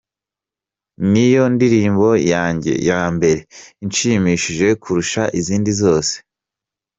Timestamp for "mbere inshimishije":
3.15-4.67